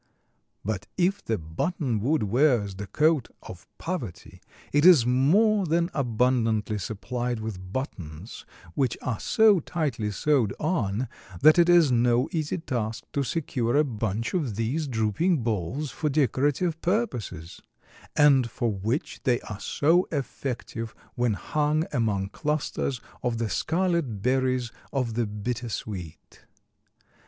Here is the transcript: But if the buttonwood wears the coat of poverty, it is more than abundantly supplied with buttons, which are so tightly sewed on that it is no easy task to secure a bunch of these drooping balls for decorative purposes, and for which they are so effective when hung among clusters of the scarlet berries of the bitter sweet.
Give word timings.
But 0.65 0.87
if 0.97 1.23
the 1.23 1.37
buttonwood 1.37 2.23
wears 2.23 2.73
the 2.73 2.87
coat 2.87 3.27
of 3.43 3.67
poverty, 3.77 4.41
it 4.73 4.83
is 4.83 5.05
more 5.05 5.67
than 5.67 5.91
abundantly 5.93 6.79
supplied 6.79 7.39
with 7.39 7.71
buttons, 7.71 8.43
which 8.73 8.97
are 9.03 9.19
so 9.19 9.59
tightly 9.59 10.09
sewed 10.09 10.55
on 10.59 11.07
that 11.41 11.59
it 11.59 11.69
is 11.69 11.91
no 11.91 12.27
easy 12.31 12.57
task 12.57 13.03
to 13.13 13.21
secure 13.21 13.75
a 13.77 13.83
bunch 13.83 14.33
of 14.33 14.55
these 14.55 14.87
drooping 14.87 15.43
balls 15.43 15.91
for 15.91 16.09
decorative 16.09 16.81
purposes, 16.81 17.61
and 18.15 18.49
for 18.49 18.71
which 18.71 19.21
they 19.21 19.39
are 19.41 19.59
so 19.59 20.07
effective 20.11 20.95
when 21.13 21.33
hung 21.33 21.85
among 21.93 22.29
clusters 22.29 23.01
of 23.21 23.37
the 23.37 23.51
scarlet 23.51 24.23
berries 24.23 24.71
of 24.91 25.13
the 25.13 25.27
bitter 25.27 25.69
sweet. 25.69 26.43